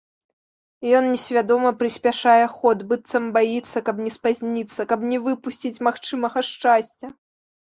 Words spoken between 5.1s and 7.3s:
не выпусціць магчымага шчасця.